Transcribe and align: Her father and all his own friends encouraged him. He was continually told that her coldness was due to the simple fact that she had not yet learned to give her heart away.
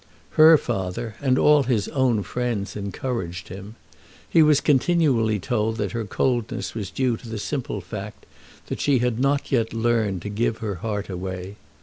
Her 0.31 0.57
father 0.57 1.13
and 1.21 1.37
all 1.37 1.61
his 1.61 1.87
own 1.89 2.23
friends 2.23 2.75
encouraged 2.75 3.49
him. 3.49 3.75
He 4.27 4.41
was 4.41 4.59
continually 4.59 5.39
told 5.39 5.77
that 5.77 5.91
her 5.91 6.05
coldness 6.05 6.73
was 6.73 6.89
due 6.89 7.17
to 7.17 7.29
the 7.29 7.37
simple 7.37 7.81
fact 7.81 8.25
that 8.65 8.81
she 8.81 8.97
had 8.97 9.19
not 9.19 9.51
yet 9.51 9.75
learned 9.75 10.23
to 10.23 10.29
give 10.29 10.57
her 10.57 10.77
heart 10.81 11.07
away. 11.07 11.57